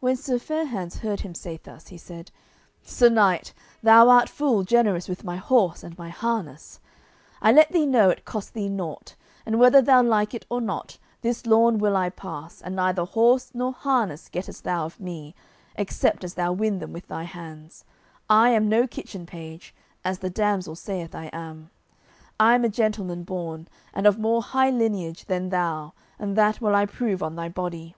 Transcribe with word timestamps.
When 0.00 0.16
Sir 0.16 0.38
Fair 0.38 0.66
hands 0.66 0.98
heard 0.98 1.20
him 1.20 1.34
say 1.34 1.56
thus, 1.56 1.86
he 1.88 1.96
said, 1.96 2.30
"Sir 2.82 3.08
knight, 3.08 3.54
thou 3.82 4.10
art 4.10 4.28
full 4.28 4.64
generous 4.64 5.08
with 5.08 5.24
my 5.24 5.36
horse 5.38 5.82
and 5.82 5.96
my 5.96 6.10
harness; 6.10 6.78
I 7.40 7.50
let 7.50 7.72
thee 7.72 7.86
know 7.86 8.10
it 8.10 8.26
cost 8.26 8.52
thee 8.52 8.68
naught, 8.68 9.14
and 9.46 9.58
whether 9.58 9.80
thou 9.80 10.02
like 10.02 10.34
it 10.34 10.44
or 10.50 10.60
not, 10.60 10.98
this 11.22 11.46
lawn 11.46 11.78
will 11.78 11.96
I 11.96 12.10
pass, 12.10 12.60
and 12.60 12.76
neither 12.76 13.06
horse 13.06 13.50
nor 13.54 13.72
harness 13.72 14.28
gettest 14.28 14.64
thou 14.64 14.84
of 14.84 15.00
me, 15.00 15.34
except 15.74 16.22
as 16.22 16.34
thou 16.34 16.52
win 16.52 16.78
them 16.78 16.92
with 16.92 17.08
thy 17.08 17.22
hands. 17.22 17.86
I 18.28 18.50
am 18.50 18.68
no 18.68 18.86
kitchen 18.86 19.24
page, 19.24 19.74
as 20.04 20.18
the 20.18 20.28
damsel 20.28 20.76
saith 20.76 21.14
I 21.14 21.30
am; 21.32 21.70
I 22.38 22.54
am 22.56 22.62
a 22.62 22.68
gentleman 22.68 23.22
born, 23.24 23.68
and 23.94 24.06
of 24.06 24.18
more 24.18 24.42
high 24.42 24.68
lineage 24.68 25.24
than 25.24 25.48
thou, 25.48 25.94
and 26.18 26.36
that 26.36 26.60
will 26.60 26.74
I 26.74 26.84
prove 26.84 27.22
on 27.22 27.36
thy 27.36 27.48
body." 27.48 27.94